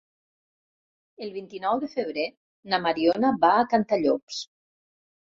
El 1.25 1.33
vint-i-nou 1.33 1.81
de 1.83 1.89
febrer 1.91 2.23
na 2.73 2.79
Mariona 2.85 3.31
va 3.43 3.51
a 3.59 3.67
Cantallops. 3.75 4.41